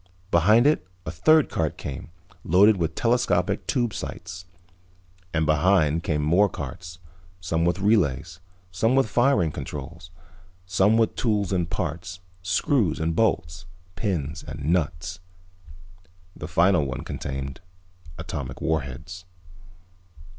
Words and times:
Behind 0.31 0.65
it 0.65 0.87
a 1.05 1.11
third 1.11 1.47
cart 1.47 1.77
came, 1.77 2.09
loaded 2.43 2.77
with 2.77 2.95
telescopic 2.95 3.67
tube 3.67 3.93
sights. 3.93 4.45
And 5.31 5.45
behind 5.45 6.01
came 6.01 6.23
more 6.23 6.49
carts, 6.49 6.97
some 7.39 7.65
with 7.65 7.77
relays, 7.77 8.39
some 8.71 8.95
with 8.95 9.07
firing 9.07 9.51
controls, 9.51 10.09
some 10.65 10.97
with 10.97 11.15
tools 11.15 11.51
and 11.53 11.69
parts, 11.69 12.19
screws 12.41 12.99
and 12.99 13.15
bolts, 13.15 13.67
pins 13.95 14.41
and 14.43 14.65
nuts. 14.73 15.19
The 16.35 16.47
final 16.47 16.83
one 16.83 17.03
contained 17.03 17.61
atomic 18.17 18.59
warheads. 18.59 19.25